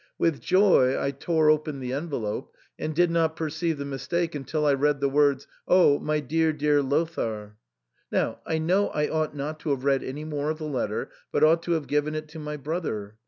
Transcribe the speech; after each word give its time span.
With 0.17 0.39
joy 0.41 0.99
I 0.99 1.11
tore 1.11 1.51
open 1.51 1.79
the 1.79 1.93
envelope, 1.93 2.55
and 2.79 2.95
did 2.95 3.11
not 3.11 3.35
perceive 3.35 3.77
the 3.77 3.85
mistake 3.85 4.33
until 4.33 4.65
I 4.65 4.73
read 4.73 4.99
the 4.99 5.07
words," 5.07 5.45
Oh! 5.67 5.99
my 5.99 6.19
dear, 6.19 6.51
dear 6.51 6.81
Lothair." 6.81 7.57
Now 8.11 8.39
I 8.43 8.57
know 8.57 8.87
I 8.89 9.07
ought 9.07 9.35
not 9.35 9.59
to 9.59 9.69
have 9.69 9.83
read 9.83 10.03
any 10.03 10.23
more 10.25 10.49
of 10.49 10.57
the 10.57 10.63
letter, 10.63 11.11
but 11.31 11.43
ought 11.43 11.61
to 11.65 11.73
have 11.73 11.85
given 11.85 12.15
it 12.15 12.27
to 12.29 12.39
my 12.39 12.57
brother. 12.57 13.15